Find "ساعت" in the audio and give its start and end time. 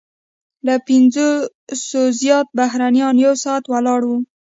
3.43-3.63